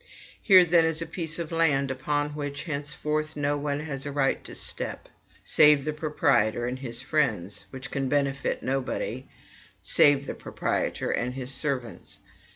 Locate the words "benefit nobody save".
8.09-10.25